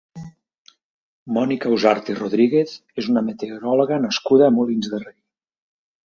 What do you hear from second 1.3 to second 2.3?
Mònica Usart i